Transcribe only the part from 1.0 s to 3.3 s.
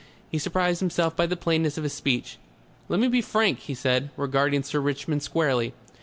by the plainness of his speech. "Let me be